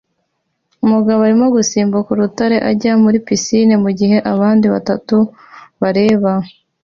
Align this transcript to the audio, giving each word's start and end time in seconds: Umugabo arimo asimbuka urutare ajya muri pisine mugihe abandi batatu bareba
Umugabo 0.85 1.19
arimo 1.23 1.45
asimbuka 1.63 2.09
urutare 2.11 2.57
ajya 2.69 2.93
muri 3.03 3.17
pisine 3.25 3.73
mugihe 3.83 4.17
abandi 4.33 4.65
batatu 4.73 5.15
bareba 5.81 6.31